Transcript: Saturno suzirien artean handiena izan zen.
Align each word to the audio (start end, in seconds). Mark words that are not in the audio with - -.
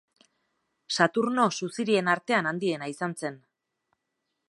Saturno 0.95 1.45
suzirien 1.59 2.09
artean 2.15 2.53
handiena 2.53 2.91
izan 2.97 3.17
zen. 3.25 3.41